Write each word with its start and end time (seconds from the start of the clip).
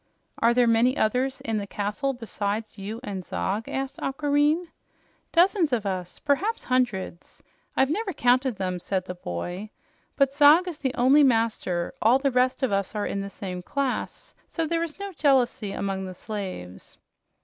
"Are 0.39 0.55
there 0.55 0.65
many 0.65 0.97
others 0.97 1.41
in 1.41 1.59
the 1.59 1.67
castle 1.67 2.11
besides 2.13 2.79
you 2.79 2.99
and 3.03 3.23
Zog?" 3.23 3.69
asked 3.69 3.99
Aquareine. 4.01 4.65
"Dozens 5.31 5.71
of 5.71 5.85
us. 5.85 6.17
Perhaps 6.17 6.63
hundreds. 6.63 7.43
I've 7.77 7.91
never 7.91 8.11
counted 8.11 8.55
them," 8.55 8.79
said 8.79 9.05
the 9.05 9.13
boy. 9.13 9.69
"But 10.15 10.33
Zog 10.33 10.67
is 10.67 10.79
the 10.79 10.95
only 10.95 11.23
master; 11.23 11.93
all 12.01 12.17
the 12.17 12.31
rest 12.31 12.63
of 12.63 12.71
us 12.71 12.95
are 12.95 13.05
in 13.05 13.21
the 13.21 13.29
same 13.29 13.61
class, 13.61 14.33
so 14.47 14.65
there 14.65 14.81
is 14.81 14.97
no 14.97 15.13
jealousy 15.13 15.71
among 15.71 16.05
the 16.05 16.15
slaves." 16.15 16.97